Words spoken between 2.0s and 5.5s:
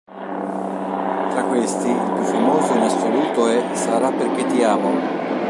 più famoso in assoluto è "Sarà perché ti amo".